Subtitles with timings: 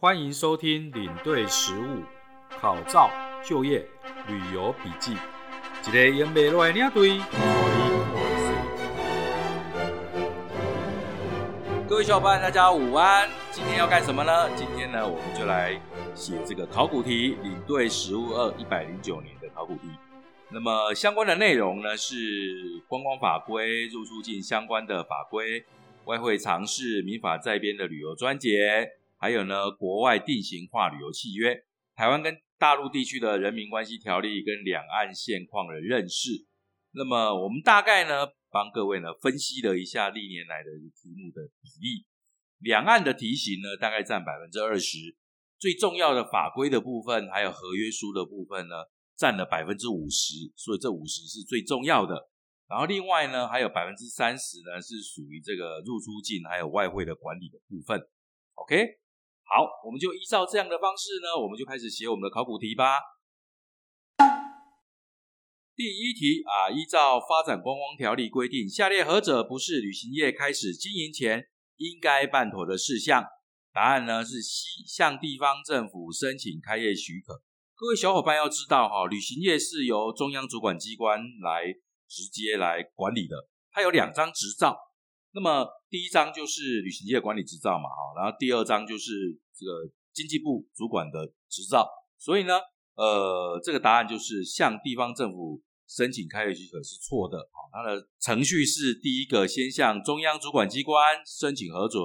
[0.00, 2.04] 欢迎收听领队实务
[2.48, 3.10] 考照
[3.44, 3.84] 就业
[4.28, 5.16] 旅游笔记，
[5.88, 7.20] 一个用袂落的领队，
[11.88, 13.28] 各位小伙伴，大家午安！
[13.50, 14.48] 今天要干什么呢？
[14.54, 15.76] 今天呢，我们就来
[16.14, 19.88] 写这个考古题，领队实务二一百零九年的考古题。
[20.48, 22.14] 那么相关的内容呢，是
[22.86, 25.64] 观光法规、入出境相关的法规、
[26.04, 31.64] 外汇常识、民法在编的旅游专节，还有呢国外定型化旅游契约、
[31.94, 36.46] 台湾跟大陆地区的人民关系条例跟两岸现况的认识。
[36.92, 42.06] 那么我们大概呢帮各位呢分析了一下历年来的题目的比例，
[42.58, 45.16] 两岸的题型呢大概占百分之二十，
[45.58, 48.74] 最重要的法规的部分还有合约书的部分呢。
[49.18, 52.30] 占了百分之五十，所以这五十是最重要的。
[52.68, 58.00] 然后另外呢，还有百分之三十呢，是属于这个入出境还有外汇的管理的部分。
[58.54, 58.76] OK，
[59.48, 63.00] 好，我们就依照这样的方式呢，我们就开始写我们的考古题吧。
[65.74, 73.24] 第一题啊，依照发展观光条例规定，下列何者不是旅行业开始经营前应该办妥的事项？
[73.72, 77.40] 答案呢是 C，向地方政府申请开业许可。
[77.74, 81.72] 各位小伙伴要知道哈，旅行业是由中央主管机关来
[82.06, 84.76] 直接来管理的，它有两张执照。
[85.32, 91.88] 那么第一张就是旅行业管理执照嘛，哈，然后第二张就是这个经济部主管的执照。
[92.16, 92.58] 所以呢，
[92.94, 102.02] 呃，这个答案就是向地方政府申请开业许可是错的，啊，它的程序是第一个先向中央主管机关申请核准，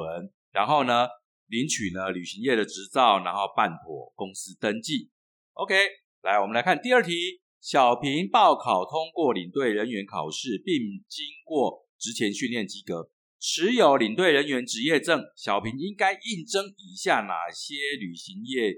[0.52, 1.08] 然后呢
[1.48, 5.10] 领取呢旅行业的执照，然后办妥公司登记。
[5.54, 5.76] OK，
[6.22, 7.42] 来，我们来看第二题。
[7.64, 10.76] 小平报考通过领队人员考试，并
[11.08, 13.10] 经过职前训练及格，
[13.46, 15.22] 持有领队人员职业证。
[15.36, 18.72] 小平应该应征以下哪些旅行业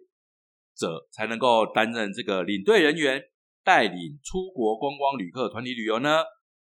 [0.76, 3.22] 者才能够担任这个领队人员，
[3.64, 6.24] 带领出国观光旅客团体旅游呢？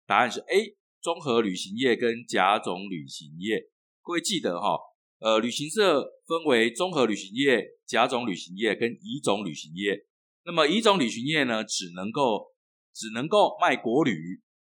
[0.08, 3.64] 答案是 A，综合旅行业跟甲种旅行业。
[4.02, 4.80] 各位记得哈，
[5.20, 7.66] 呃，旅行社分为综合旅行业。
[7.86, 10.06] 甲种旅行业跟乙种旅行业，
[10.46, 12.54] 那么乙种旅行业呢，只能够
[12.94, 14.14] 只能够卖国旅，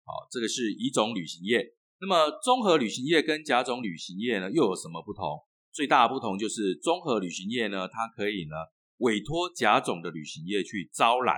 [0.05, 1.75] 好，这个是乙种旅行业。
[2.01, 5.45] 那么综合旅行业跟甲种旅行业呢，又有什么不同？
[5.73, 8.57] 最大的不同就是综合旅行业呢，它可以呢
[8.99, 11.37] 委托甲种的旅行业去招揽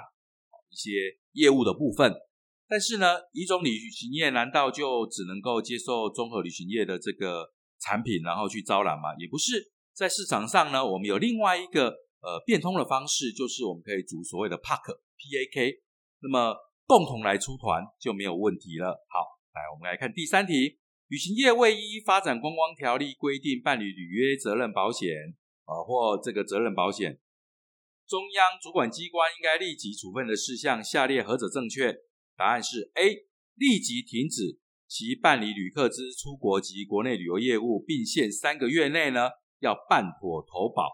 [0.71, 0.91] 一些
[1.33, 2.15] 业务的部分，
[2.69, 7.49] 但是呢，乙种旅行业难道就只能够接受综合旅行业的这个
[7.81, 9.15] 产品，然后去招揽吗？
[9.19, 9.73] 也不是。
[9.95, 11.89] 在市场上呢，我们有另外一个
[12.21, 15.81] 呃变通的方式，就是我们可以组所谓的 PAK P A K，
[16.21, 16.55] 那么
[16.87, 18.91] 共同来出团就没有问题了。
[19.09, 19.27] 好，
[19.59, 27.19] 来我们来看第三题，旅行业未依发展观光条例规定办理履约责任保险啊或这个责任保险，
[28.07, 31.93] 中央主管机关应该立即处分的事项，下列何者正确？
[32.37, 33.27] 答案是 A，
[33.57, 39.31] 立即停止其办理旅客之出国及国内旅游业务，并限三个月内呢。
[39.61, 40.85] 要办妥投保，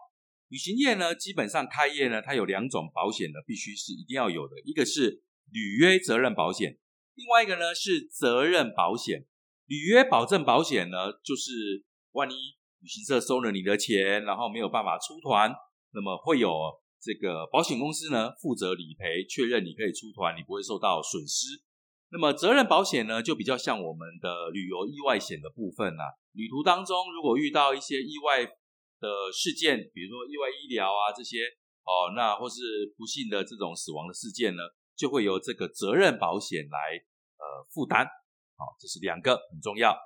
[0.49, 6.79] 旅行业呢，基本上开业呢，它有两种保险呢，必须是一定要有的，一个是履约责任保险，
[7.15, 9.27] 另外一个呢是责任保险。
[9.67, 12.35] 履约保证保险呢，就是万一
[12.81, 15.51] 旅行社收了你的钱，然后没有办法出团，
[15.95, 16.53] 那么会有
[17.01, 21.63] 这个保险公司呢负责理赔，确认你可以出团，你不会受到损失。
[22.11, 26.13] 那么责任保险呢，就比较像我们的旅游意外险的部分啦。
[26.33, 31.41] 旅途当中如果遇到一些意外的事件，比如说意外医疗啊这些
[31.85, 34.63] 哦，那或是不幸的这种死亡的事件呢，
[34.97, 36.79] 就会由这个责任保险来
[37.39, 38.07] 呃负担。
[38.57, 39.97] 好，这是两个很重要。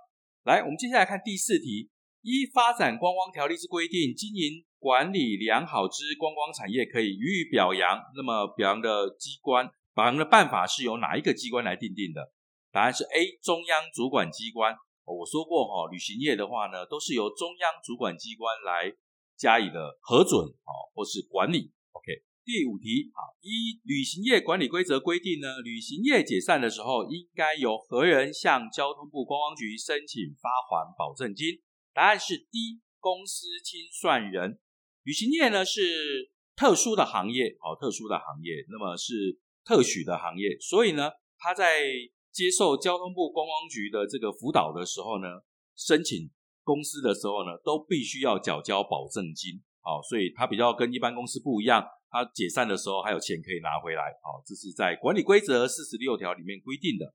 [0.44, 1.90] 来，我们接下来看第四题：
[2.22, 8.00] 依发展观光条例之规定，经营管理良好之观光产业可以予以表扬。
[8.16, 9.70] 那么表扬的机关。
[9.94, 12.32] 表扬的办法是由哪一个机关来定定的？
[12.70, 14.76] 答案是 A，中央主管机关。
[15.04, 18.94] 我说过哈，旅行业的话呢，都是由中央主管机关来
[19.36, 21.72] 加以的核准哦，或是管理。
[21.92, 22.12] OK，
[22.48, 31.60] 第五题啊，一旅行业管理规则规定呢，旅行业解散的时候，应该由何人向交通部观光局申请发还保证金？
[31.92, 34.58] 答案是 D，公司清算人。
[35.02, 39.38] 旅行业呢是特殊的行业，好，特殊的行业，那么是。
[39.68, 41.84] 特许的行业，所以呢，他在
[42.32, 45.28] 接受交通部观光局的这个辅导的时候呢，
[45.76, 46.30] 申请
[46.64, 49.60] 公司的时候呢，都必须要缴交保证金。
[49.82, 54.02] 好，所以它比较跟一般公司不一样，它解散的时候还有钱可以拿回来。
[54.22, 57.14] 好，这是在管理规则四十六条里面规定的。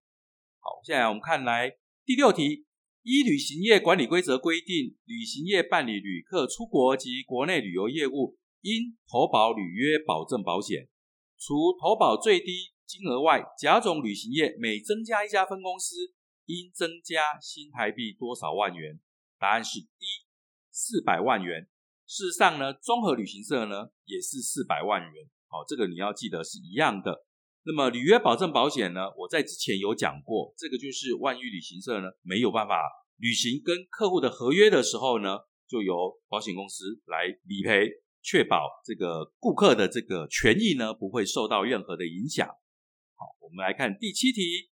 [0.60, 2.66] 好，现在我们看来第六题，
[3.02, 10.88] 依旅行业管理规则规定，旅行业办理旅客出国及国内旅游业务，应投保履约保证保险。
[11.38, 15.96] 除投保最低金额外，甲种旅行业每增加一家分公司，
[16.46, 19.00] 应增加新台币多少万元？
[19.40, 20.06] 答案是 D，
[20.72, 21.68] 四百万元。
[22.14, 25.26] 事实上呢，综合旅行社呢也是四百万元。
[25.48, 27.26] 好，这个你要记得是一样的。
[27.64, 32.76] 那么履约保证保险呢，我在之前有讲过，这个就是万一旅行社呢没有办法
[33.18, 37.90] 履行跟客户的合约的时候呢，就由保险公司来理赔，
[38.22, 42.48] 确保这个顾客的这个权益呢不会受到任何的影响。
[42.48, 44.70] 好，我们来看第七题。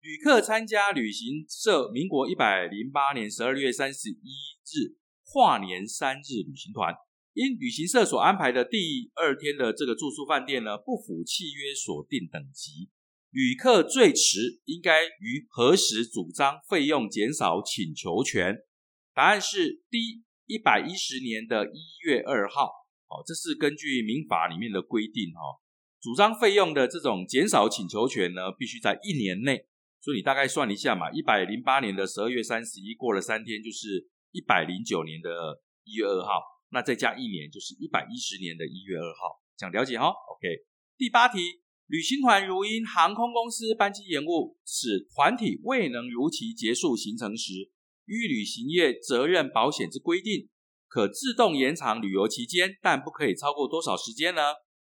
[0.00, 4.30] 旅客参加旅行社民国一百零八年十二月三十一
[4.62, 4.94] 日
[5.30, 6.94] 跨年三日旅行团，
[7.34, 12.88] 因旅行社所安排的第二天的这个住宿饭店呢不符契约所定等级，
[13.30, 18.56] 旅客最迟应该于何时主张费用减少请求权？
[19.14, 22.72] 答案是 D 一百一十年的一月二号。
[23.08, 25.40] 哦，这是根据民法里面的规定哈，
[26.00, 29.66] 主张费用的这种减少请求权呢，必须在一年内。
[30.00, 40.48] 所以你大概算一下嘛，一百零八年的十二月三十一过了三天，就是一百零九年的一月二号，那再加一年就是一百一十年的一月二号，想了解哈？OK。
[40.96, 41.38] 第八题，
[41.86, 47.70] 旅行团如因航空公司班机延误，使团体未能如期结束行程时，
[48.04, 50.48] 与旅行业责任保险之规定，
[50.88, 54.42] 可自动延长旅游期间，但不可以超过多少时间呢？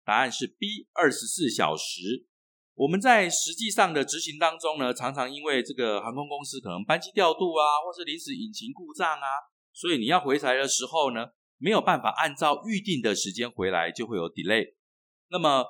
[0.06, 2.28] 答案是 B，二十四小时。
[2.78, 9.28] 我们在实际上的执行当中呢，常常因为这个航空公司可能班机调度啊，或是临时引擎故障啊，
[9.74, 11.26] 所以你要回台的时候呢，
[11.58, 14.76] 没有办法按照预定的时间回来，就会有 delay。
[15.32, 15.66] 那么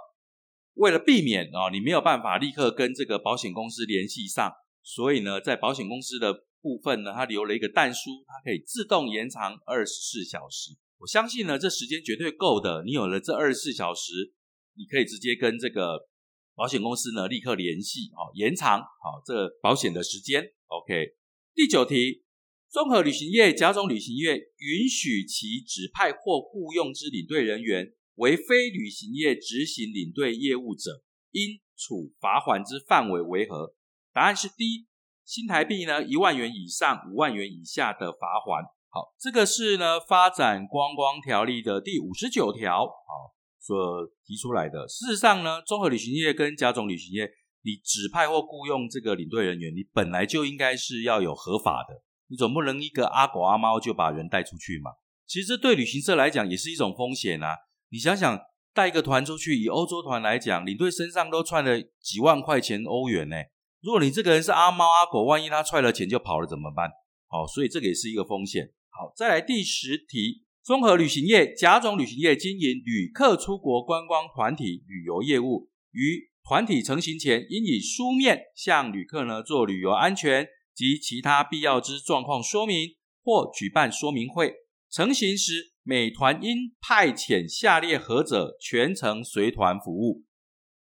[0.73, 4.51] 为了避免啊，你没有办法立刻跟这个保险公司联系上，
[4.83, 10.71] 所以呢，在保险公司的部分呢，它留了一个弹书，它可以自动延长二十四小时。
[10.97, 12.83] 我相信呢，这时间绝对够的。
[12.83, 14.33] 你有了这二十四小时，
[14.75, 16.09] 你可以直接跟这个。
[16.57, 20.41] 保险公司呢，立刻联系啊，延长好这保险的时间。
[20.65, 21.13] OK，
[21.53, 22.23] 第九题，
[22.67, 33.75] 综合旅行业、甲种旅行业允许其指派或雇佣之领队人员为非旅行业执行领队业务者，应处罚款之范围为何？
[34.11, 34.87] 答案是 D，
[35.23, 38.63] 新台币呢一万元以上五万元以下的罚款。
[38.89, 42.87] 好，这个是呢发展观光条例的第五十九条。
[42.87, 43.36] 好。
[43.67, 47.29] 所提出来的，事实上呢，综合旅行业跟甲种旅行业，
[47.63, 54.91] 你指派或雇佣这个领队人员，你本来就应该是要有合法的，你总不能一个阿狗阿猫就把人带出去嘛。
[55.25, 57.57] 其实对旅行社来讲也是一种风险啊。
[57.89, 58.39] 你想想，
[58.73, 63.35] 带一个团出去，以欧洲团来讲，领队身上都揣了几万块钱欧元呢。
[63.81, 66.89] 如果你这个人是阿猫阿狗，万一他揣了钱就跑了怎么办？
[67.27, 68.71] 好，所以这个也是一个风险。
[68.89, 70.46] 好，再来第十题。
[70.67, 84.55] 综合旅行业、甲种旅行业经营旅客出国观光团体旅游业务，于团体成型前，应以书面向旅客呢做旅游安全及其他必要之状况说明，或举办说明会。
[84.91, 90.25] 成型时，每团应派遣下列何者全程随团服务？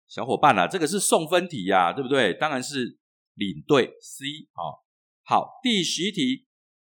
[0.06, 2.32] 小伙伴啊，这个是送分题呀，对不对？
[2.32, 2.98] 当然是
[3.34, 4.24] 领队 C
[4.54, 4.80] 啊。
[5.24, 6.47] 好，第十一题。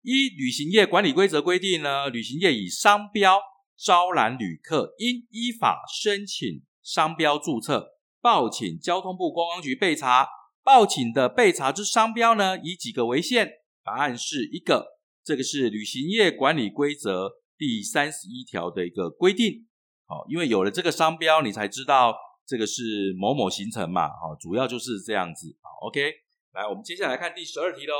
[0.06, 3.42] 一旅行业管理规则规定呢，旅行业以商标
[3.76, 7.88] 招揽旅客，应依法申请商标注册，
[8.22, 10.28] 报请交通部观光局备查。
[10.64, 13.50] 报请的备查之商标呢，以几个为限？
[13.84, 15.00] 答案是一个。
[15.24, 19.66] 这个是旅行业管理规则第三十一条的一个规定。
[20.06, 24.08] 好，因为有了这个商标，你才知道这个是某某行程嘛。
[24.08, 25.58] 好，主要就是这样子。
[25.64, 26.14] 好，OK，
[26.54, 27.96] 来，我们接下来看第十二题喽。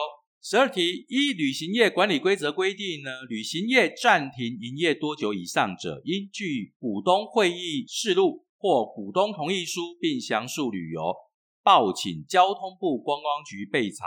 [0.48, 11.16] 十二题依旅行业管理规则规定呢，旅行业暂停营业多久以上者，应据股东会议事录或股东同意书，并详述理由，
[11.64, 14.06] 报请交通部观光局备查。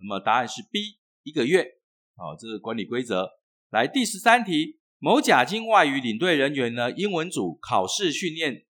[0.00, 1.64] 那么答案是 B，一个月。
[2.16, 3.30] 好，这是管理规则。
[3.70, 8.66] 来第十三题，某甲经外语领队人员呢，英文组考试训练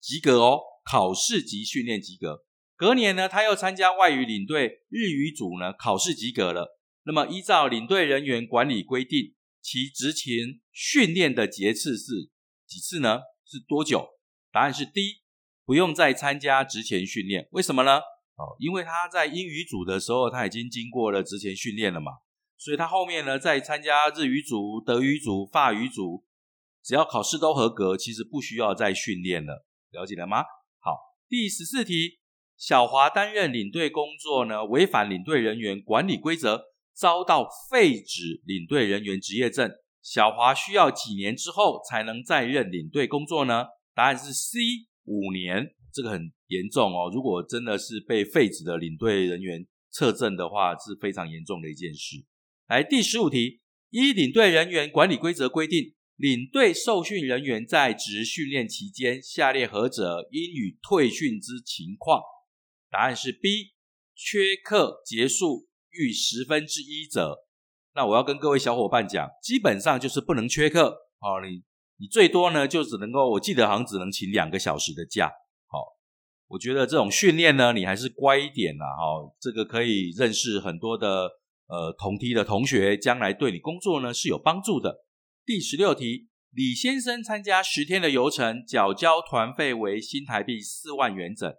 [0.00, 2.44] 及格哦，考试及训练及格。
[2.84, 6.78] 隔年呢，他又参加外语领队日语组呢，考试及格了。
[7.04, 12.28] 那么依照领队人员管理规定，其执勤训练的节次是
[12.66, 13.20] 几次呢？
[13.46, 14.06] 是多久？
[14.52, 15.22] 答案是 D，
[15.64, 17.48] 不用再参加执勤训练。
[17.52, 18.00] 为什么呢？
[18.36, 22.12] 哦，因为他在英语组的时候，他已经经过了执勤训练了嘛，
[22.58, 26.26] 所以他后面呢，在参加日语组、德语组、法语组，
[26.82, 29.64] 只要考试都合格，其实不需要再训练了。
[29.90, 30.42] 了解了吗？
[30.80, 32.18] 好，第十四题。
[32.56, 39.70] 小华担任领队工作呢，违反领队人员管理规则，遭到废止领队人员职业证，
[40.02, 43.66] 小华需要几年之后才能再任领队工作呢？
[43.94, 44.58] 答案是 C，
[45.04, 45.74] 五年。
[45.92, 52.24] 这个很严重哦，如果真的是被废止的领队人员测证的话，是非常严重的一件事。
[52.66, 62.20] 来，第十五题，依领队人员管理规则规定，领队受训人员在职训练期间，下列何者应予退训之情况？
[62.94, 63.72] 答案是 B，
[64.14, 67.38] 缺课结束逾十分之一者。
[67.92, 71.42] 那我要跟各位小伙伴讲，基本上就是不能缺课哦。
[71.44, 71.64] 你
[71.98, 75.26] 你最多呢，就只能够，我记得好像只能请两个小时的假。
[75.66, 75.82] 好
[76.46, 81.28] 我觉得这种训练呢，你还是乖一点啦，哈，这个可以认识很多的
[81.66, 84.98] 呃同梯的同学，将来对你工作呢是有帮助的。
[85.44, 91.52] 第十六题，李先生参加十天的游程，缴交团费为新台币四万元整，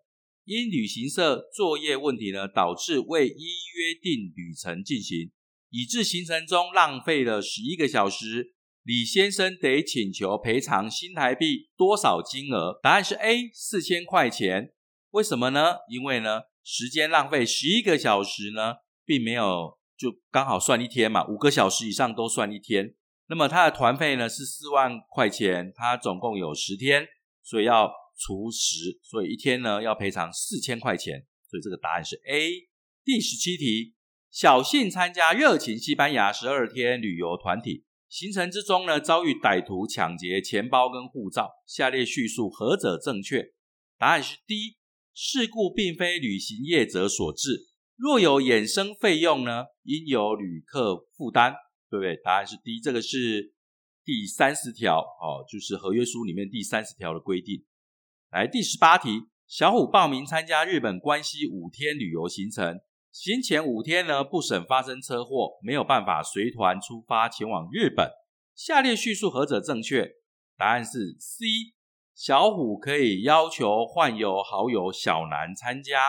[0.46, 5.32] 因旅行社作业问题呢，导致未依约定旅程进行，
[5.72, 12.80] 以致行程中浪费了十一个小时，李先生得请求赔偿新台币多少金额？
[12.84, 14.72] 答案是 A，四千块钱。
[15.10, 15.78] 为什么呢？
[15.90, 22.94] 因为呢，时间浪费十一个小时呢，并没有就刚好算一天嘛，五个小时以上都算一天。
[23.28, 27.08] 那么他的团费呢是四万块钱，他总共有十天，
[27.42, 31.26] 所以要除十，所以一天呢要赔偿四千块钱。
[31.50, 32.70] 所以这个答案是 A。
[33.04, 33.94] 第十七题，
[34.32, 43.54] 小信参加热情西班牙十二天旅游团体行程之中呢，遭遇歹徒抢劫钱包跟护照，下列叙述何者正确？
[43.98, 44.78] 答案是 D。
[45.18, 51.54] 事故并非旅行业者所致，若有衍生费用呢，应由旅客负担，
[51.90, 52.18] 对不对？
[52.22, 53.54] 答案是 D，这个是
[54.04, 57.64] 第三十条，哦，就是合约书里面第三十条的规定。
[58.36, 68.12] 来，第十八题，小虎报名参加日本关西五天旅游行程，行前五天呢不省发生车祸，没有办法随团出发前往日本。
[68.54, 70.15] 下列叙述何者正确？
[70.58, 71.46] 答案是 C。
[72.13, 76.01] 小虎可以要求患有好友小南参加，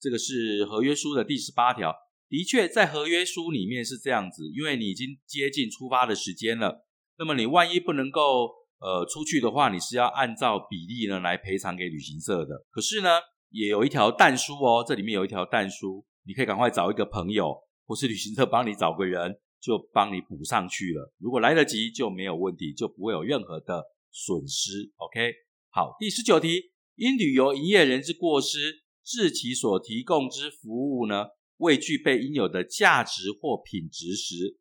[0.00, 1.94] 这个是合约书的第十八条。
[2.28, 6.84] 的确，在合约书里面是这样子，因为你已经接近出发的时间了，
[7.16, 8.50] 那么你万一不能够
[8.84, 12.66] 呃出去的话，你是要按照比例呢来赔偿给旅行社的。
[12.70, 13.08] 可是呢，
[13.48, 21.12] 也有一条淡书哦，这里面有一条淡书，你可以赶快找一个朋友或是旅行社帮你找个人，就帮你补上去了。
[21.18, 23.82] 如果来得及，就没有问题，就不会有任何的。
[24.16, 25.32] 损失，OK，
[25.70, 31.26] 好，第十九题，因旅游营业人之过失，致其所提供之服务呢
[31.56, 34.56] 未具备应有的价值或品质时，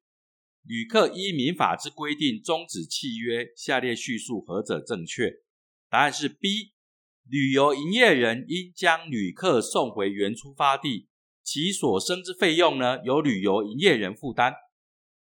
[0.63, 3.47] 旅客依民法之规定终止契约。
[3.55, 5.31] 下列叙述何者正确？
[5.89, 6.73] 答案是 B，
[7.29, 11.07] 旅游营业人应将旅客送回原出发地，
[11.43, 14.53] 其所生之费用呢由旅游营业人负担。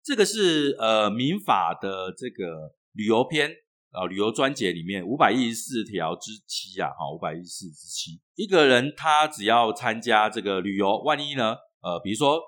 [0.04, 3.52] 这个是呃民法的这个旅游篇。
[3.94, 12.42] 啊，旅游专节里面五百一十四条之七啊，哈，五百一十四之七，一个人他只要参加这个旅游，万一呢，呃，比如说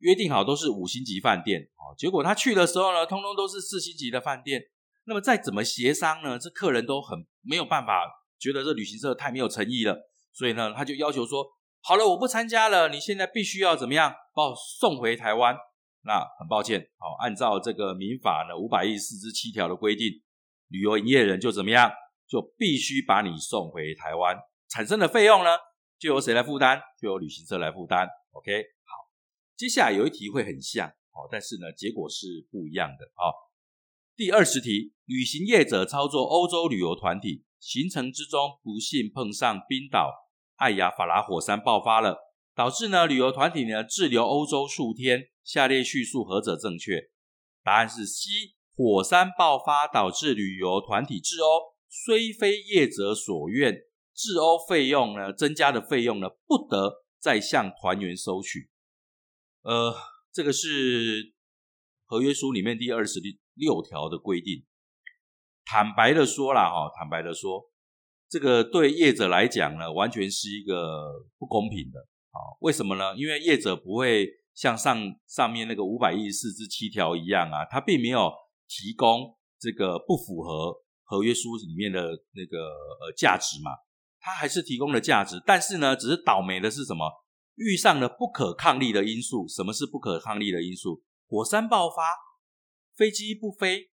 [0.00, 4.60] 约定好都是五星级饭店，哦，结果他去的时候呢，通通都是四星级的饭店，
[5.04, 8.04] 那么再怎么协商呢，这客人都很没有办法，
[8.38, 9.96] 觉得这旅行社太没有诚意了，
[10.32, 11.46] 所以呢，他就要求说，
[11.82, 15.56] 好了，我不参加了，你现在必须要怎么样，把我送回台湾？
[16.02, 20.06] 那很抱歉，好，按照这个民法呢五百一十四之七条的规定。
[20.68, 21.90] 旅游营业人就怎么样，
[22.28, 24.38] 就必须把你送回台湾，
[24.68, 25.50] 产生的费用呢，
[25.98, 26.80] 就由谁来负担？
[26.98, 28.08] 就由旅行社来负担。
[28.30, 28.94] OK，好，
[29.60, 33.04] 接下来有一题会很像，哦，但是呢，结果是不一样的。
[33.04, 33.28] 哦，
[34.16, 40.14] 第二十题，旅行业者操作欧洲旅游团体行程之中，不幸碰上冰岛
[40.56, 42.16] 艾亚法拉火山爆发了，
[42.54, 45.28] 导致呢旅游团体呢滞留欧洲数天。
[45.44, 47.10] 下列叙述何者正确？
[47.62, 48.30] 答案是 C。
[48.74, 53.74] 火山爆发导致旅游团体滞欧，虽非业者所愿，
[54.14, 58.70] 滞欧费用呢增加的费用呢不得再向团员收取。
[59.62, 59.94] 呃，
[60.32, 61.32] 这个是
[62.04, 63.20] 合约书里面第二十
[63.54, 64.64] 六条的规定。
[65.64, 67.70] 坦白的说啦，哈，坦白的说，
[68.28, 72.00] 这个对业者来讲呢，完全是一个不公平的
[72.30, 72.38] 啊。
[72.60, 73.14] 为什么呢？
[73.16, 78.30] 因为业者不会像上上面那个五百一十四之七条一样啊，他并没有。
[78.72, 82.00] 提供这个不符合合约书里面的
[82.34, 82.68] 那个
[83.00, 83.72] 呃价值嘛？
[84.20, 87.10] 他还是提供了价值，但是呢，只是倒霉的是什么？
[87.60, 89.46] 遇上了不可抗力的因素。
[89.46, 91.04] 什么是不可抗力的因素？
[91.28, 92.02] 火山爆发，
[92.96, 93.90] 飞机不飞，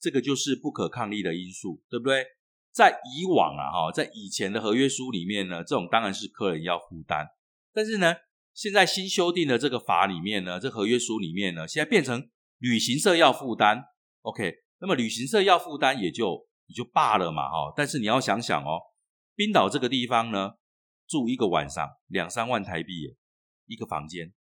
[0.00, 2.24] 这个就是不可抗力的因素，对不对？
[2.72, 7.26] 在以往啊，哈，在以前的合约书里面呢，这种当然是客人要负担，
[7.74, 8.14] 但是呢，
[8.54, 13.84] 现在新修订的这个法里面呢，这合约书里面呢，现在变成旅行社要负担。
[14.22, 17.72] OK，那么旅行社要负担也就也就罢了嘛，哈。
[17.76, 18.78] 但是你要想想哦，
[19.34, 20.52] 冰岛这个地方呢，
[21.10, 23.16] 住一个晚上两三万台币
[23.66, 24.32] 一个房间，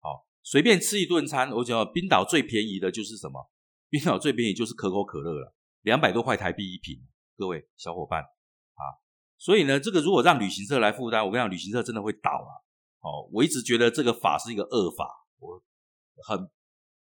[0.00, 3.50] 好，随便吃一顿餐，我讲冰岛最便宜的就是什么？
[3.90, 7.06] 冰岛最便宜就是可口可乐了，两百多块台币一瓶。
[7.36, 8.82] 各位小伙伴啊，
[9.36, 12.50] 所以呢，这个如果让旅行社来负担，我跟你讲，旅行社真的会倒啊。
[13.00, 15.62] 哦，我一直觉得这个法是一个恶法，我
[16.26, 16.50] 很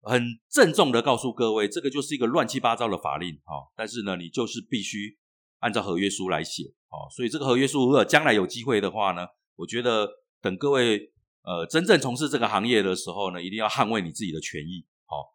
[0.02, 3.72] 很郑重的告诉各位，这个就是一个乱七八糟的法令哦。
[3.74, 5.18] 但是呢，你就是必须
[5.60, 7.08] 按照合约书来写哦。
[7.14, 9.26] 所以这个合约书如果将来有机会的话呢，
[9.56, 10.08] 我觉得
[10.42, 11.12] 等各位
[11.42, 14.84] 呃真正从事这个行业的时候呢，一定要捍卫你自己的权益。
[15.06, 15.34] 好，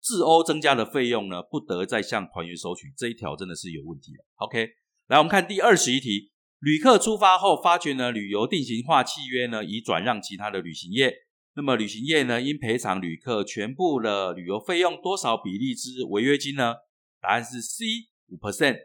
[0.00, 4.24] 自欧增加的费用呢，不得再向团员收取，这一条真的是有问题了。
[4.36, 4.68] OK，
[5.06, 6.32] 来我们看第二十一题。
[6.58, 11.14] 旅客出发后发觉呢，旅游定型化契约呢已转让其他的旅行业，
[11.54, 16.76] 那么旅行业呢应赔偿旅客全部的旅游费用多少比例之违约金呢？
[17.20, 17.84] 答案是 C
[18.28, 18.78] 五 percent。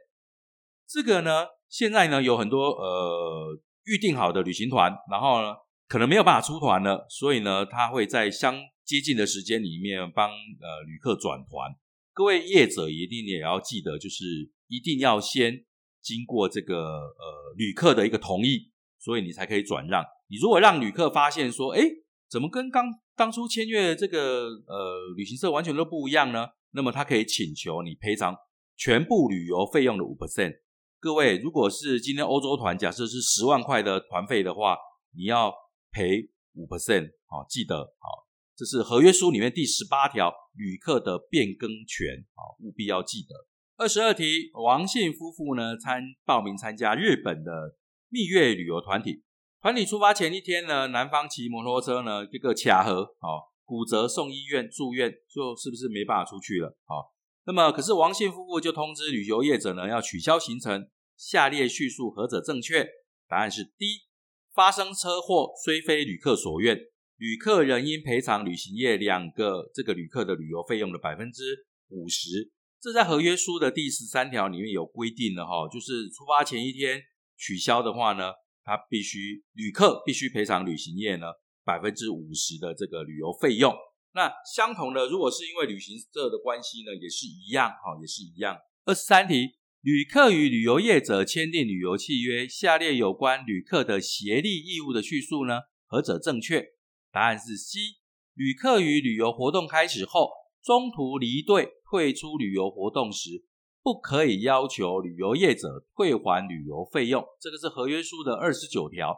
[0.91, 5.55] 这个呢，现在呢有很多呃预定好的旅行团，然后呢
[5.87, 11.71] 可能没有办法出团了，所以呢他会在相接近的时间里面帮呃旅客转团。
[12.13, 15.65] 各位业者一定也要记得，就是一定要先。
[16.01, 20.03] 经过这个呃旅客的一个同意，所以你才可以转让。
[20.29, 21.81] 你如果让旅客发现说，哎，
[22.27, 26.47] 怎么跟刚当初签约的这个呃旅行社完全都不一样呢？
[26.71, 28.35] 那么他可以请求你赔偿
[28.75, 30.55] 全部旅游费用的五 percent。
[31.01, 34.77] 各位，如果是今天欧洲团，假设是十万块的团费的话，
[35.17, 35.51] 你要
[35.91, 37.09] 赔五 percent。
[37.25, 42.23] 好，记得好，这是合约书里面第十八条，旅客的变更权。
[42.35, 43.47] 好，务必要记得。
[43.77, 47.77] 二十二题，王姓夫妇呢参报名参加日本的
[48.09, 49.23] 蜜月旅游团体。
[49.59, 56.77] 团体出发前一天呢，男方骑摩托车呢这个卡河，哦，骨折送医院住院，就是不是没办法出去了？
[56.85, 57.10] 好，
[57.45, 60.87] 那么可是王姓夫妇就通知旅游业者呢要取消行程。
[61.17, 62.87] 下列叙述何者正确？
[63.27, 64.07] 答案是 D。
[64.53, 66.75] 发生车祸虽非旅客所愿，
[67.15, 71.43] 旅客仍应赔偿旅行业两个这个旅客的旅游费用的百分之
[71.89, 72.51] 五十。
[72.81, 76.99] 这在合约书的第十三条里面有规定的哈，就是出发前一天
[77.37, 81.27] 取消的话呢，他必须旅客必须赔偿旅行业呢
[81.63, 83.71] 百分之五十的这个旅游费用。
[84.13, 88.57] 那相同的，如果是因为旅行社的关系呢，也是一样哈，也是一样。
[88.85, 96.73] 二十三题，旅客与旅游业者签订旅游契约，下列有关旅客的协力义务的叙述呢，何者正确？
[97.11, 97.79] 答案是 C。
[98.33, 100.29] 旅客与旅游活动开始后，
[100.63, 101.73] 中途离队。
[101.91, 103.43] 退出旅游活动时，
[103.83, 107.21] 不可以要求旅游业者退还旅游费用。
[107.37, 109.13] 这个是合约书的二十九条。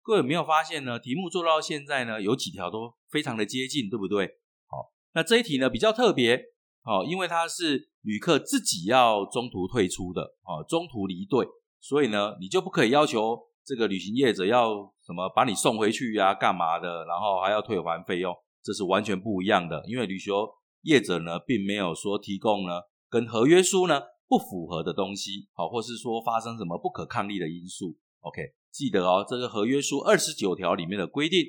[0.00, 0.98] 各位有没有发现呢？
[0.98, 4.26] 题目做到现在呢，有几条都非常的接近，对不对？
[4.66, 6.46] 好，那这一题呢比较特别，
[6.82, 11.46] 好，因为它是旅客自己要中途退出的，哦，中途离队，
[11.80, 20.48] 所以呢，你就不可以要求这个旅行业者要什么把你送回去呀，干嘛的，然后还要退还费用，这是完全不一样的，因为旅游。
[20.82, 27.96] 业者呢，并没有说提供呢跟合约书呢不符合的东西，好，或是说发生什么不可抗力的因素。
[28.20, 31.40] OK，记得哦，这个合约书二十九条里面的规定。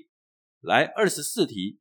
[0.66, 1.80] 来，二十四题，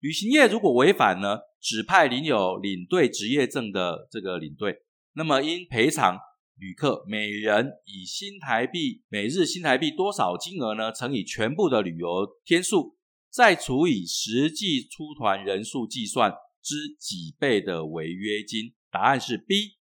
[0.00, 4.82] 旅行业如果违反呢，指派领有领队职业证的这个领队，
[5.14, 6.18] 那么应赔偿
[6.56, 10.92] 旅客每人以新台币每日新台币多少金额呢？
[10.92, 12.96] 乘以全部的旅游天数，
[13.30, 16.32] 再除以实际出团人数计算。
[16.62, 18.74] 之几倍的违约金？
[18.90, 19.76] 答案是 B，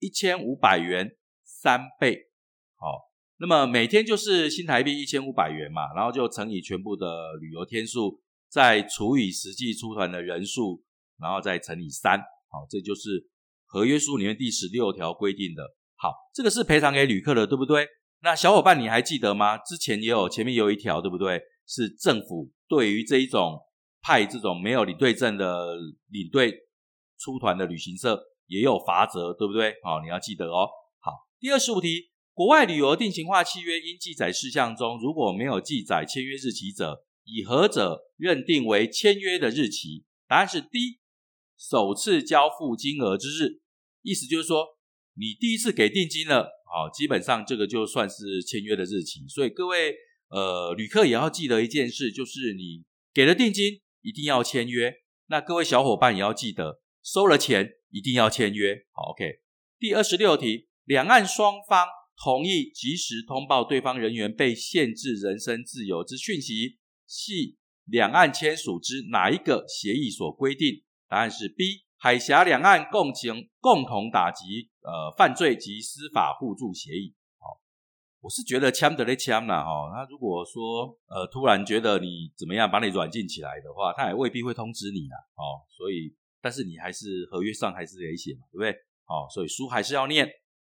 [0.00, 2.26] 一千五百元三倍。
[2.76, 3.09] 好，
[3.40, 10.84] 那么每天就是新台币一千五百元嘛，然后就乘以全部的旅游天数，再除以实际出团的人数，
[11.18, 12.18] 然后再乘以三。
[12.18, 13.28] 好，这就是
[13.64, 15.64] 合约书里面第十六条规定的。
[15.96, 17.88] 好，这个是赔偿给旅客的，对不对？
[18.22, 19.56] 那小伙伴你还记得吗？
[19.58, 21.40] 之前也有前面有一条，对不对？
[21.66, 23.58] 是政府对于这一种。
[24.02, 25.76] 派这种没有领队证的
[26.08, 26.54] 领队
[27.18, 29.74] 出团的旅行社也有罚则，对不对？
[29.82, 30.66] 好，你要记得哦。
[31.00, 32.09] 好，第二十五题，
[32.40, 40.04] 国外旅游定型化契约应记载事项中，如果没有记载签约日期者，以何者认定为签约的日期？
[40.26, 41.00] 答案是 D，
[41.58, 43.60] 首次交付金额之日。
[44.00, 44.64] 意思就是说，
[45.16, 49.28] 你第一次给定金了，好，基本上这个就算是签约的日期。
[49.28, 49.94] 所以各位
[50.30, 53.82] 呃旅客也要记得一件事，就是你给了定金。
[54.00, 54.94] 一定要签约，
[55.26, 58.86] 那各位小伙伴也要记得，收了钱一定要签约。
[58.92, 59.40] 好，OK。
[59.78, 61.86] 第二十六题，两岸双方
[62.22, 67.56] 同意及时通报对方人员被限制人身自由之讯息，系
[67.86, 70.84] 两岸签署之哪一个协议所规定？
[71.08, 77.14] 答案是 B，海峡两岸共情共同打击呃犯罪及司法互助协议。
[77.38, 77.58] 好，
[78.20, 79.90] 我是觉得枪的嘞枪呐哈。
[79.94, 85.64] 那如果说呃突然觉得你怎么样把你软禁起来的话，他也未必会通知你的哦。
[85.74, 88.72] 所以，但是你还是合约上还是得写嘛，对不对？
[89.04, 90.28] 好，所以书还是要念。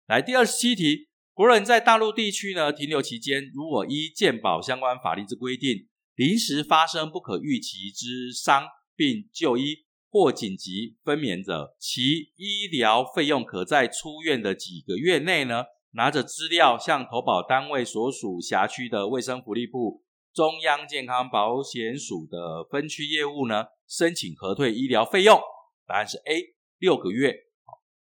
[0.06, 9.84] 来，第二十七题，国人在大陆地区呢停留期间，如果依健保相关法律之规定，临时发生不可预期之伤病就医。
[10.08, 25.38] 或紧急分娩者，其医疗费用可在出院的几个月内呢，拿着资料向投保单位所属辖区的卫生福利部、中央健康保险署的分区业务呢，申请核退医疗费用。
[25.86, 27.45] 答案是 A，六个月。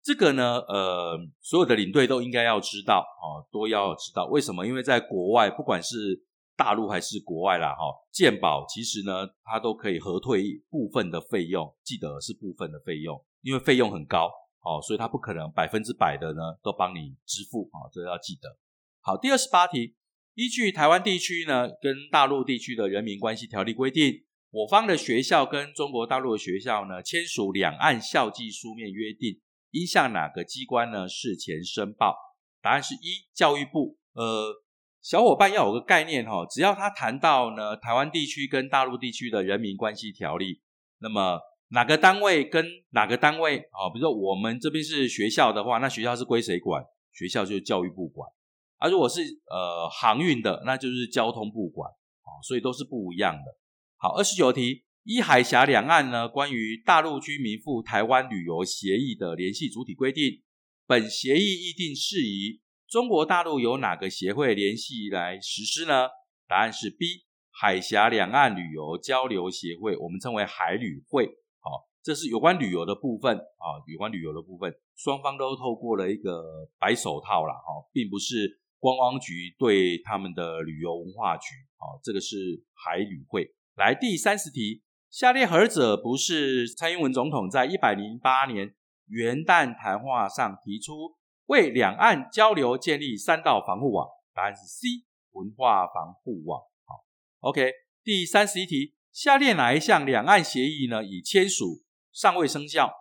[0.02, 4.66] 这个呢，呃，所有的领队都应该要知道，哦，都要知道为什么？
[4.66, 14.32] 因为在国外，不管是大陆还是国外啦，哈，健保其实呢，它都可以核退部分的费用，记得是部分的费用，因为费用很高，
[14.62, 18.58] 哦，所以它不可能百分之百的呢都帮你支付，啊，这要记得。
[19.02, 19.96] 好，第二十八题，
[20.36, 29.40] 依据台湾地区呢跟大陆地区的人民关系条例规定，我方的学校跟中国大陆的学校呢签署两岸校际书面约定，
[29.72, 32.16] 应向哪个机关呢事前申报？
[32.62, 34.64] 答案是一教育部，呃。
[35.02, 40.62] 小伙伴要有个概念哈，只要他谈到呢台湾地区跟大陆地区的人民关系条例，
[40.98, 43.88] 那么哪个单位跟哪个单位啊？
[43.94, 46.84] 比如说我们这边是学校的话，那学校是归谁管？
[47.14, 48.30] 学校就是教育部管。
[48.76, 51.90] 啊，如果是呃航运的，那就是交通部管。
[51.90, 53.58] 啊，所以都是不一样的。
[53.96, 60.44] 好，二十九题，依海峡两岸呢关于大陆居民赴台湾旅游协议的联系主体规定，
[60.86, 62.62] 本协议议定事宜。
[62.88, 66.10] 中国大陆由哪个协会联系来实施呢？
[66.48, 71.26] 答案是 B，海峡两岸旅游交流协会，我们称为海旅会。
[71.60, 81.48] 好，这是有关旅游的部分啊，有关旅游的部分，双方都透过了一个白手套啦，哈，并不是观光局对他们的旅游文化局。
[81.78, 83.52] 好，这个是海旅会。
[83.76, 88.76] 来，第三十题，下列何者不是蔡英文总统在一百零八年
[89.08, 91.18] 元旦谈话上提出？
[91.48, 94.88] 为两岸交流建立三道防护网，答案是 C，
[95.32, 96.62] 文化防护网。
[96.86, 97.04] 好
[97.40, 97.72] ，OK，
[98.04, 101.82] 第三十一题，下列哪一项两岸协议呢已签署
[102.14, 102.94] 尚未生效？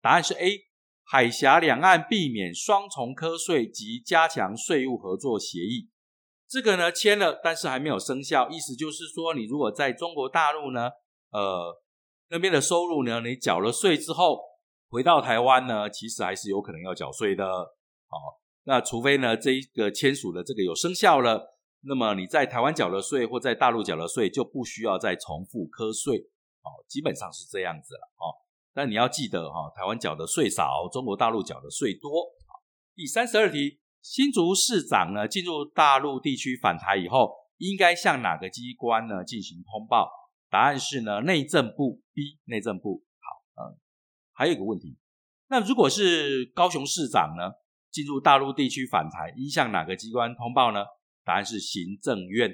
[0.00, 0.58] 答案是 A，
[1.04, 5.90] 海峡两岸避免双重课税及加强税务合作协议。
[6.48, 10.88] 这个呢签了，但是还没有生效，意思就是说，你如果在中国大陆呢，
[11.32, 11.82] 呃，
[12.28, 14.38] 那边的收入呢，你缴了税之后，
[14.88, 17.46] 回到台湾呢，其实还是有可能要缴税的。
[18.06, 26.18] 好，那除非呢，这一个签署的这个有生效了，那么你在台湾缴了税或在大陆缴了税，就不需要再重复科税。
[26.62, 28.00] 哦，基本上是这样子了。
[28.18, 28.30] 哦，
[28.74, 32.10] 但你要记得哈，台湾缴的税少，中国大陆缴的税多。
[32.94, 40.10] 第三十二题，新竹市长呢进入大陆地区返台以后，应该向哪个机关呢进行通报？
[40.52, 42.02] 答案是呢，内政部。
[42.12, 43.02] B，内政部。
[43.16, 43.80] 好，嗯，
[44.34, 44.98] 还有一个问题，
[45.48, 47.54] 那如果是高雄市长呢？
[47.90, 50.84] 进入大陆地区返台，应向哪个机关通报呢？
[51.24, 52.50] 答案是行政院。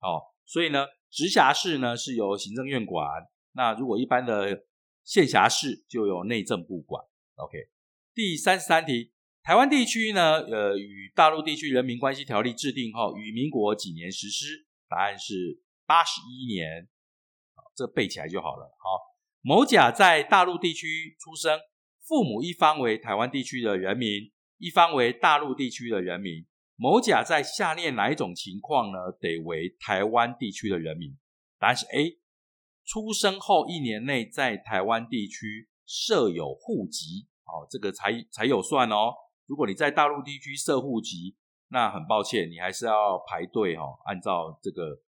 [0.00, 3.06] 哦，所以呢，直辖市呢是由行政院管。
[3.52, 4.64] 那如果一般的
[5.02, 7.02] 县辖市就由内政部管。
[7.36, 7.56] OK，
[8.14, 14.66] 第三十三题，台湾地区呢，呃，与大陆地区人民关系条例制定后，与民国几年实施？
[14.88, 16.88] 答案是八十一年。
[17.74, 18.64] 这背起来就好了。
[18.78, 18.98] 好，
[19.40, 21.58] 某甲在大陆地区出生，
[22.06, 24.32] 父母一方为台湾地区的人民。
[24.62, 26.44] 一方为大陆地区的人民，
[26.76, 28.98] 某甲在下列哪一种情况呢？
[29.18, 31.16] 得为台湾地区的人民？
[31.58, 32.18] 答案是 A，
[32.84, 39.14] 出生后一年内在台湾地区设有户籍，哦，这个才才有算哦。
[39.46, 45.00] 如果你在大陆地区设户籍，那很抱歉，你还是要排队哦，按照这个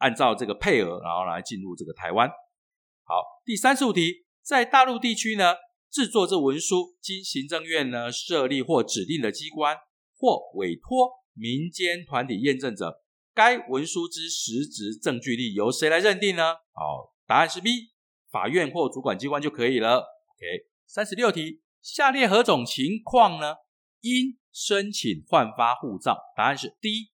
[0.00, 2.28] 按照这个配额，然后来进入这个台湾。
[2.28, 5.54] 好，第三十五题，在大陆地区呢？
[5.90, 9.76] 制作这文书，经行政院呢设立或指定的机关，
[10.16, 13.02] 或委托民间团体验证者，
[13.34, 16.54] 该文书之实质证据力由谁来认定呢？
[16.72, 17.90] 好，答案是 B，
[18.30, 19.96] 法院或主管机关就可以了。
[19.96, 23.56] OK，三十六题，下列何种情况呢？
[24.02, 26.16] 应申请换发护照？
[26.36, 27.10] 答案是 D，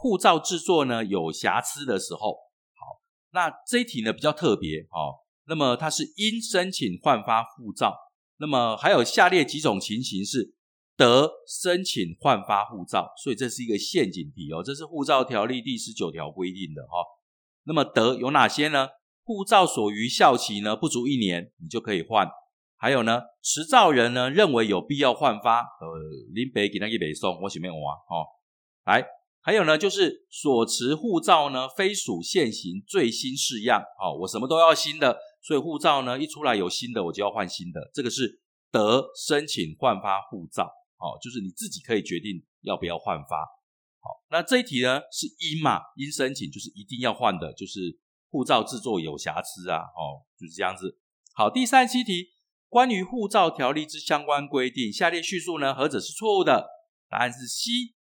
[0.00, 2.32] 护照制作呢有瑕疵的时候。
[2.74, 7.94] 好，那这一题呢比较特别哦，那么它是应申请换发护照。
[8.38, 10.54] 那么还有下列几种情形是
[10.96, 14.62] 得申请换发护照，所以这是一个陷阱题哦。
[14.64, 17.04] 这是护照条例第十九条规定的哈。
[17.64, 18.88] 那么得有哪些呢？
[19.22, 22.26] 护照所余效期呢不足一年，你就可以换。
[22.78, 25.86] 还有呢，持照人呢认为有必要换发，呃，
[26.32, 28.24] 林北给那一北送，我前面挖哦。
[28.86, 29.04] 来，
[29.42, 37.90] 还有呢，就是所持护照呢非属现行最新式样，哦，我什么都要新的，所以护照呢一出来有新的，我就要换新的。
[37.94, 40.64] 这个是得申请换发护照，
[40.98, 43.36] 哦，就是你自己可以决定要不要换发。
[44.02, 47.98] 好，那这一题呢是应嘛，应申请就是一定要换的，就是
[48.30, 50.98] 护照制作有瑕疵啊，哦，就是这样子。
[51.34, 52.28] 好，第三七题。
[52.68, 56.68] 关于护照条例之相关规定，下列叙述呢，何者是错误的？
[57.08, 57.96] 答案是 C。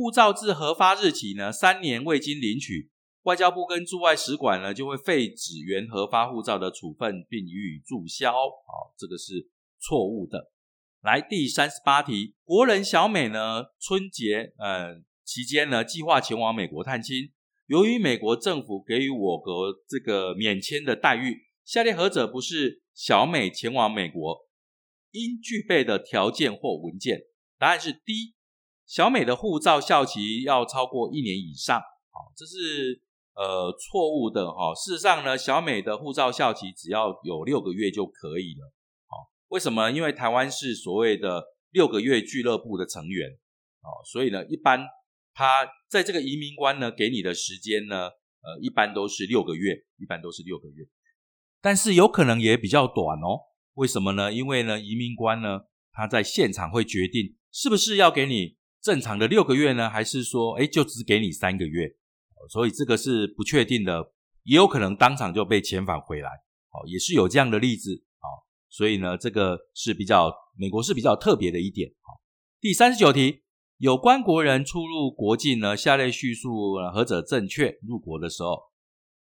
[0.00, 2.90] 护照自核发日起呢，三年未经领取，
[3.24, 8.32] 外交部跟驻外使馆呢就会废止原核发护照的处分，并予以注销。
[8.32, 10.50] 好，这个是错误的。
[11.02, 17.30] 来，第三十八题，国人小美呢，春节呃期间呢，计划前往美国探亲，
[17.66, 22.80] 由于美国政府给予我国这个免签的待遇，下列何者不是？
[22.94, 24.48] 小美前往美国
[25.12, 27.18] 应具备的条件或文件，
[27.58, 28.34] 答案是 D。
[28.90, 33.00] 小美的护照效期要超过一年以上，好，这是
[33.36, 34.74] 呃错误的哈。
[34.74, 38.72] 事实上呢，小美的护照效期只要有六个月就可以了，
[39.06, 39.92] 好，为什么？
[39.92, 43.30] 因为台湾是所谓的六个月俱乐部的成员，
[43.82, 44.84] 哦，所以呢，一般
[45.34, 48.08] 他在这个移民官呢给你的时间呢，
[48.42, 50.84] 呃，一般都是六个月，一般都是六个月。
[51.60, 53.38] 但是有可能也比较短哦，
[53.74, 54.32] 为什么呢？
[54.32, 55.60] 因为呢，移民官呢，
[55.92, 61.96] 他在现场会决定是不是要给你正常的六个月呢，还是说，哎，就只给你三个月，
[62.48, 64.12] 所以这个是不确定的，
[64.44, 66.30] 也有可能当场就被遣返回来，
[66.70, 68.26] 哦，也是有这样的例子，哦，
[68.68, 72.20] 所以呢，这个是比较美国是比较特别的一点，好，
[72.60, 73.42] 第三十九题，
[73.78, 77.78] 有关国人出入国境呢，下列叙述何者正确？
[77.86, 78.58] 入国的时候，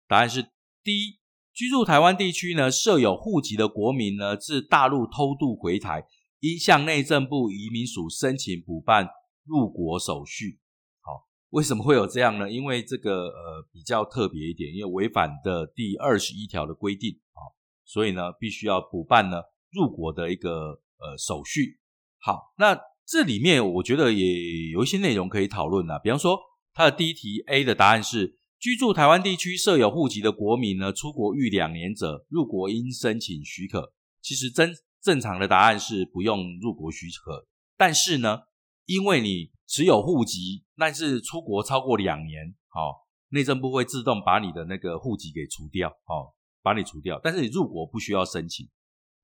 [0.08, 0.42] 答案是
[0.82, 1.20] D。
[1.54, 6.02] 居住台湾地区呢，设有户籍的国民呢，自大陆偷渡回台，
[6.40, 9.06] 应向内政部移民署申请补办
[9.44, 10.60] 入国手续。
[11.00, 12.50] 好，为什么会有这样呢？
[12.50, 17.40] 因为这个呃比较特别一点，因为违反的第二十一条的规定啊，
[17.84, 21.78] 所以呢必须要补办呢入国的一个呃手续。
[22.20, 26.38] 好，那这里面我觉得也有一些内容可以讨论啊，比方说
[26.72, 28.38] 它的第一题 A 的答案是。
[28.62, 33.92] 居住台湾地区设有户籍的国民呢，出国逾两年者，入国应申请许可。
[34.20, 38.42] 其实真正常的答案是不用入国许可，但是呢，
[38.86, 47.20] 因为你持有户籍，但是出国超过两年，好，内政部会自动把你的那个户籍给除掉，好，把你除掉。
[47.22, 48.68] 但是你入国不需要申请。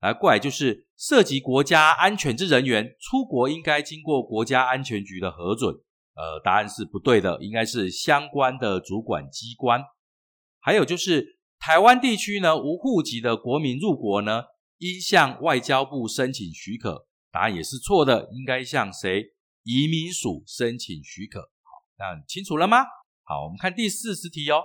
[0.01, 5.75] 来，过来就是涉及国家安全之人员出国，应该经过国家安全局的核准。
[6.15, 9.81] 呃，答案是不对的，应该是相关的主管机关。
[10.59, 14.43] 还有就是台湾地区呢，无户籍的国民入国呢，
[14.79, 17.07] 应向外交部申请许可。
[17.31, 19.33] 答案也是错的，应该向谁？
[19.63, 21.41] 移民署申请许可。
[21.41, 22.83] 好，那清楚了吗？
[23.23, 24.63] 好，我们看第四十题哦。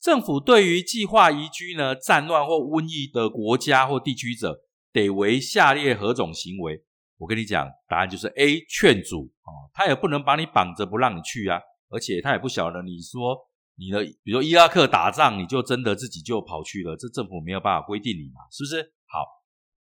[0.00, 4.60] 政府对于计划移居呢战乱或瘟疫的国家或地区者，
[4.92, 6.84] 得为下列何种行为？
[7.16, 13.36] 我跟你讲，答案就是 A 劝阻哦，他也不能把你绑着不让你去啊，而且他也不晓得你说
[13.74, 18.94] 你的，比如伊拉克打仗，你就真的自己就跑去了，这政府没有办法规定你嘛，是不是？
[19.06, 19.26] 好，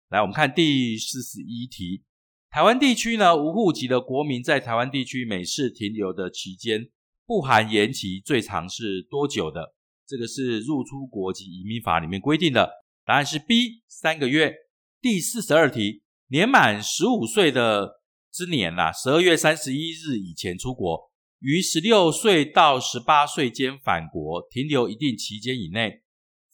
[0.09, 2.03] 来我们看第四十一题，
[2.51, 6.89] 台湾地区呢无户籍的国民在台湾地区每次停留的期间
[7.25, 9.73] 不含延期，最长是多久的？
[10.05, 12.69] 这个是入出国及移民法里面规定的，
[13.05, 14.53] 答案是 B 三个月。
[15.01, 16.03] 第四十二题。
[16.27, 21.09] 年满十五岁的之年呐，十二月三十一日以前出国，
[21.39, 26.03] 于十六岁到十八岁间返国，停留一定期间以内，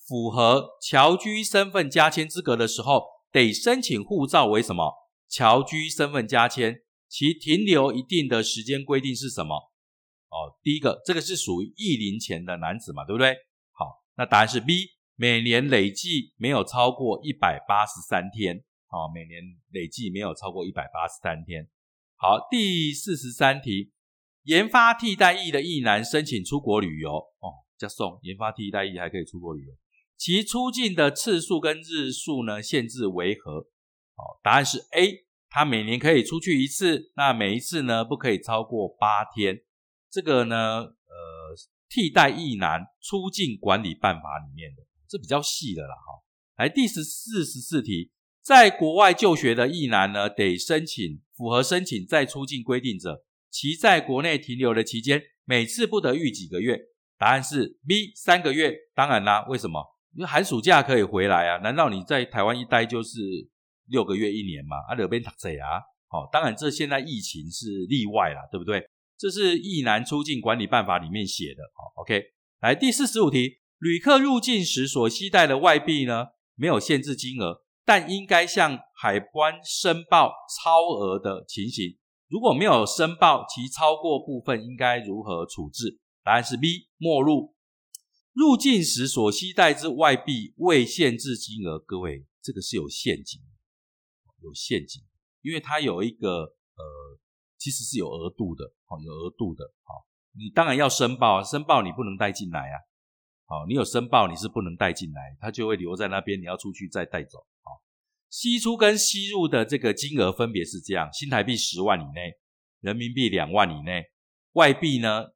[0.07, 4.93] 符合侨居身份加签资格的时候，得申请护照为什么？
[5.29, 9.55] 侨居身份加签，其停留一定的时间规定是什么？
[10.29, 13.33] 哦，第一个，这个是属于役龄前的男子嘛，对不对？
[13.71, 18.63] 好，那答案是 B，每年累计没有超过一百八十三天。
[18.89, 21.69] 好，每年累计没有超过一百八十三天。
[22.15, 23.91] 好，第四十三题，
[24.43, 29.73] 研发替代役的役男申请出国旅游哦，加送研发替代役还可以出国旅游，
[30.17, 33.67] 其出境的次数跟日数呢限制为何？
[34.17, 39.61] 哦，答案是 A，他每年可以出去一次，那每一次呢不可以超过八天。
[40.09, 41.55] 这个呢，呃，
[41.87, 45.95] 替代役男出境管理办法里面的，这比较细的啦。
[45.95, 46.23] 哈，
[46.57, 48.11] 来第十四十四题。
[48.41, 56.79] 在国外就学的役男呢，得申请符合申请再出境规定者，其在国内停留的期间，每次不得逾几个月。
[57.17, 58.73] 答案是 B 三个月。
[58.95, 59.83] 当然啦，为什么？
[60.15, 61.57] 因为寒暑假可以回来啊。
[61.57, 63.19] 难道你在台湾一待就是
[63.87, 64.77] 六个月、一年嘛？
[64.87, 65.81] 啊，那边打谁啊？
[66.09, 68.81] 好，当然这现在疫情是例外啦，对不对？
[69.17, 71.63] 这是《疫南出境管理办法》里面写的。
[71.75, 72.23] 好，OK，
[72.61, 81.97] 来第四十五题，旅客入境时所携带的外币呢，没有限制金额，但应该向海关申报超额的情形。
[82.29, 85.99] 如果没有申报其超过部分，应该如何处置？
[86.23, 87.55] 答案是 B，没入。
[88.33, 93.41] 入境时所携带之外币未限制金额，各位，这个是有陷阱，
[94.41, 95.01] 有陷阱，
[95.41, 96.41] 因为它有一个
[96.75, 97.19] 呃，
[97.57, 102.77] 其实是有额度的，好，有额度的，好，你当然要申报，申报你不能带进来啊，
[103.45, 107.81] 好，你有申报你是不能带进来，它就会留在那边，你要出去再带走，好。
[108.29, 112.33] 吸出跟吸入的这个金额分别是这样：新台币十万以内，
[112.81, 114.03] 人民币两万以内，
[114.51, 115.27] 外币呢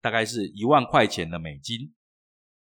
[0.00, 1.94] 大概是一万块钱的美金，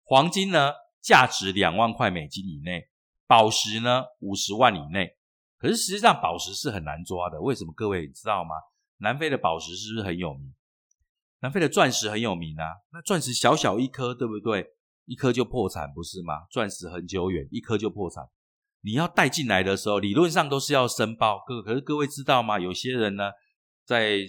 [0.03, 2.89] 黄金呢价值两万块美金以内，
[3.25, 5.15] 宝石呢五十万以内。
[5.59, 7.73] 可是实际上宝石是很难抓的，为什么？
[7.73, 8.55] 各位知道吗？
[8.99, 10.55] 南非的宝石是不是很有名？
[11.41, 14.65] 南非的钻石很有名啊，那钻石小小一颗，对不对？
[15.05, 16.45] 一颗就破产，不是吗？
[16.49, 18.23] 钻石很久远，一颗就破产。
[18.81, 21.43] 你要带进来的时候，理论上都是要申报。
[21.45, 22.57] 各可是各位知道吗？
[22.57, 23.31] 有些人呢，
[23.83, 24.19] 在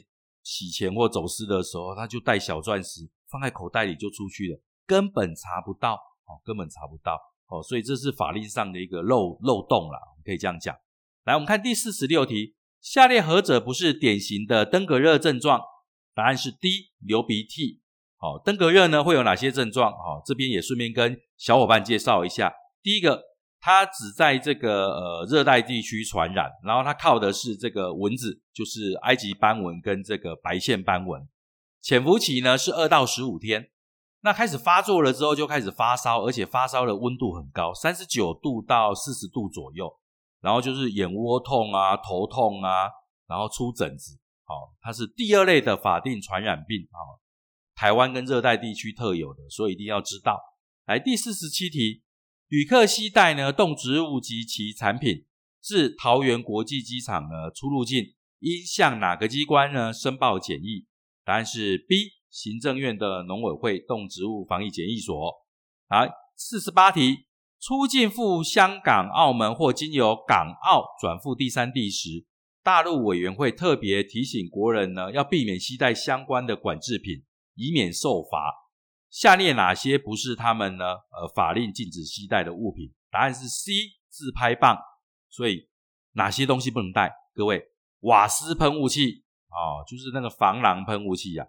[0.43, 7.63] 洗钱或走私的时候，他就带小钻石放在口袋里就出去了，根本查不到哦，根本查不到哦。
[7.63, 10.77] 所以这是法律上的一个漏漏洞了，可以这样讲。
[11.31, 15.61] 来，我们看第四十六题，下列何者不是典型的登革热症状？
[16.13, 17.81] 答案是 D，流鼻涕。
[18.17, 19.93] 好，登革热呢会有哪些症状？
[19.93, 23.31] 好，这边也顺便跟小伙伴介绍一下，第一个。
[23.63, 31.29] 它只在这个呃热带地区传染，然后它靠的是这个蚊子，就是埃及斑蚊跟这个白线斑蚊。
[31.83, 33.69] 潜伏期呢是二到十五天，
[34.23, 39.93] 那开始发作了之后就开始发烧，而且发烧的温度很高，三十九度到四十度左右，
[40.41, 42.89] 然后就是眼窝痛啊、头痛啊，
[43.27, 44.19] 然后出疹子。
[44.45, 46.99] 好，它是第二类的法定传染病啊，
[47.75, 50.41] 台湾跟热带地区特有的，所以一定要知道。
[50.87, 52.03] 来，第四十七题。
[52.49, 55.25] 旅客携带呢动植物及其产品
[55.63, 60.85] 至桃园国际机场呢出入境，应向哪个机关呢申报检疫？
[61.25, 65.15] 答案是 B，行政院的农委会动植物防疫检疫所。
[65.89, 65.99] 好，
[66.35, 67.27] 四十八题，
[67.61, 72.27] 出境赴香港、澳门或经由港澳转赴第三地时，
[72.63, 77.23] 大陆委员会特别提醒国人呢要避免携带相关的管制品，
[77.55, 78.55] 以免受罚。
[79.11, 80.85] 下列哪些不是他们呢？
[81.11, 83.73] 呃，法令禁止携带的物品，答案是 C，
[84.09, 84.79] 自拍棒。
[85.29, 85.69] 所以
[86.13, 87.13] 哪些东西不能带？
[87.35, 87.63] 各位，
[88.01, 91.47] 瓦斯喷雾器哦，就是那个防狼喷雾器呀。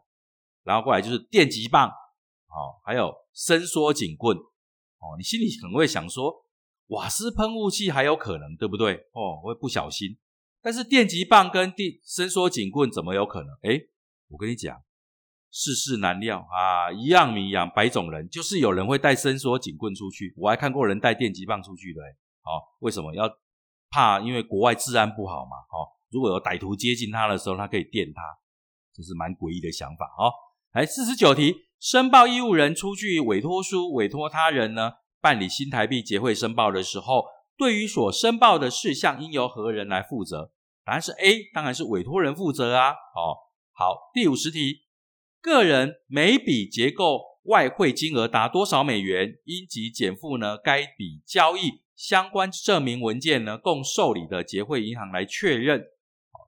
[0.63, 4.37] 然后过来就是电击棒，哦，还有伸缩警棍，
[5.01, 6.45] 哦，你心里可能会想说，
[6.87, 8.95] 瓦斯喷雾器还有可能，对不对？
[9.11, 10.17] 哦，会不小心。
[10.61, 13.49] 但是电击棒跟电伸缩警棍怎么有可能？
[13.63, 13.89] 诶
[14.29, 14.81] 我跟你讲。
[15.53, 22.01] 世事难料啊，一样米养百种人，就是有人会带伸缩警棍出去，我还看过人带电击棒出去的。
[22.43, 23.29] 哦，为什么要
[23.89, 24.21] 怕？
[24.21, 25.57] 因为国外治安不好嘛。
[25.57, 28.21] 哦，如果有歹徒接近他的时候，他可以电他，
[28.93, 30.05] 这是蛮诡异的想法。
[30.17, 30.31] 哦，
[30.71, 37.25] 来四十九题，申报义务人出具委托书，委托他人呢办理新台币结汇申报的时候，
[37.57, 40.51] 对于所申报的事项，应由何人来负责？
[40.85, 42.91] 答案是 A，当然是委托人负责啊。
[42.91, 43.33] 哦，
[43.71, 44.83] 好，第五十题。
[45.41, 50.59] 个人每笔结构外汇金额达多少美元，应即减负呢？
[50.59, 55.83] 该笔交易相关证明文件呢，供受理的结汇银行来确认。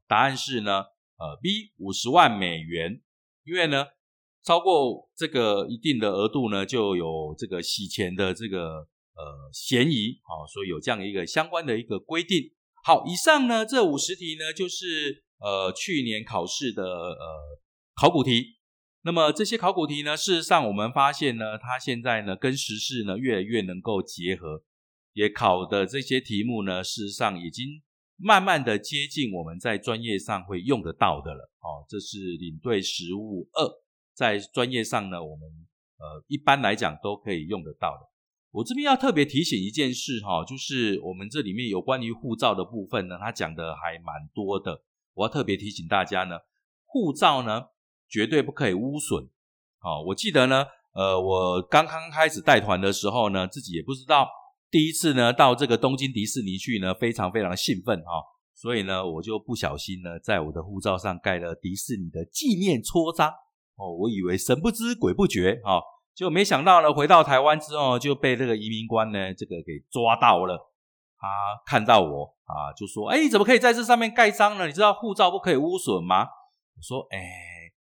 [0.08, 0.84] 答案是呢，
[1.18, 3.02] 呃，B 五十万美元。
[3.44, 3.88] 因为呢，
[4.46, 10.20] 超过这个一定的额度呢，就有这个洗钱的这个呃嫌疑。
[10.24, 12.52] 好，所以有这样一个相关的一个规定。
[12.84, 17.60] 好，以上呢这五十题呢，就是呃去年考试的呃
[17.96, 18.58] 考古题。
[19.06, 24.64] 那么这些考古题呢，事实上我们发现呢，它现在呢跟时事呢越来越能够结合，
[25.14, 27.82] 也考的这些题目呢，事实上已经
[28.18, 31.52] 慢慢的接近我们在专业上会用得到的了。
[31.60, 33.83] 哦，这是领队实务二，
[34.14, 35.50] 在专业上呢，我们
[35.98, 38.10] 呃一般来讲都可以用得到的。
[38.52, 44.84] 我这边要特别提醒一件事哈，就是我们这里面有关于护照的部分呢，它讲的还蛮多的。
[45.14, 46.38] 我要特别提醒大家呢，
[46.86, 47.66] 护照呢。
[48.10, 49.28] 绝对不可以污损。
[49.80, 54.30] 好，我记得呢，呃，我刚刚开始带团的时候呢，自己也不知道，
[54.70, 58.22] 第一次呢到这个东京迪士尼去呢，非常非常兴奋哈，
[58.54, 63.34] 所以呢，我就不小心呢，在我的护照上盖了迪士尼的纪念戳章。
[63.76, 65.82] 哦，我以为神不知鬼不觉，哈，
[66.14, 70.70] 就没想到呢，回到台湾之后就被这个移民官呢这个给抓到了。
[71.18, 71.30] 他
[71.66, 74.68] 看到我啊，就说：“哎，怎么可以在这上面盖章呢？
[74.68, 76.28] 你知道护照不可以污损吗？”
[76.76, 77.18] 我说：“哎，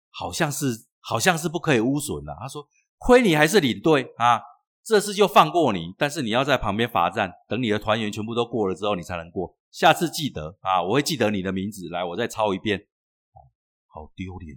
[0.09, 2.65] 好像是，好像是不可以污损的。”他说
[2.97, 4.41] ：“亏你还是领队啊，
[4.82, 9.57] 这次就放过你，但是你要在旁边罚站，等你的团员全部都过了之后，你才能过。
[9.71, 12.88] 下次记得啊，我会记得你的名字，来，我再抄一遍。”
[13.91, 14.55] 好丢脸。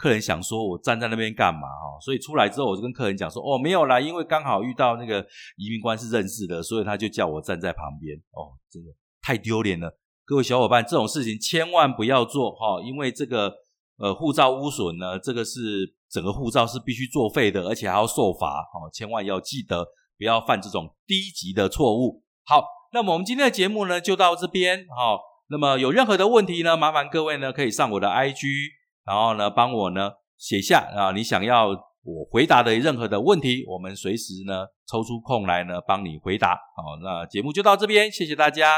[0.00, 5.20] 客人想说：“我站在那边干嘛？”哈，所以出来之后，我就跟客人讲说：“哦，没有啦，因为刚好遇到那个
[5.58, 8.88] 移民官是认识的，所以他就叫我站在旁边。”哦，真的
[9.20, 13.52] 太丢脸了，各位小伙伴，这种事情千万不要做哈，因为这个
[13.98, 19.86] 呃护照污损呢，这个是整个护照是必须作废的，而且还要受罚哦，千万要记得
[20.16, 22.22] 不要犯这种低级的错误。
[22.46, 25.20] 好，那么我们今天的节目呢就到这边哈，
[25.50, 28.79] 那么有任何的问题呢，麻烦各位呢可以上我的 IG。
[29.06, 36.54] 然后呢，帮我呢写下啊，你想要我回答的任何的问题，我们随时呢抽出空来呢帮你回答。
[36.76, 38.76] 好，那节目就到这边，谢谢大家。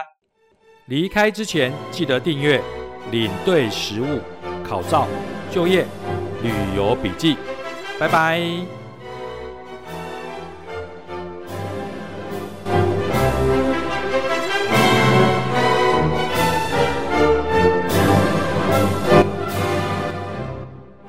[0.86, 2.60] 离开之前记得订阅
[3.12, 4.20] 领队实务
[4.64, 5.06] 考照
[5.50, 5.86] 就业
[6.42, 7.36] 旅游笔记，
[8.00, 8.81] 拜拜。